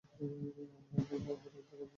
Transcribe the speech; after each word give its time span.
আমরাই 0.03 1.35
করে 1.37 1.49
নিতে 1.55 1.71
পারব। 1.71 1.89